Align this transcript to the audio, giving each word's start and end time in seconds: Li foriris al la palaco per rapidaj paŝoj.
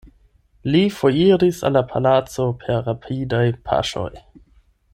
Li 0.75 0.79
foriris 0.99 1.59
al 1.69 1.75
la 1.79 1.83
palaco 1.91 2.47
per 2.63 2.81
rapidaj 2.89 3.43
paŝoj. 3.69 4.09